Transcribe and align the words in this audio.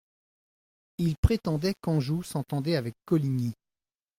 Ils 0.97 1.15
prétendaient 1.15 1.75
qu'Anjou 1.79 2.23
s'entendait 2.23 2.75
avec 2.75 2.95
Coligny. 3.05 3.53